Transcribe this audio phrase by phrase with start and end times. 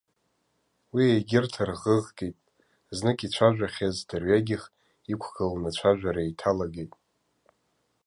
[0.93, 2.37] Уи егьырҭ арӷыӷкит,
[2.95, 4.63] знык ицәажәахьаз дырҩегьых
[5.13, 6.93] иқәгыланы ацәажәара еиҭалагеит.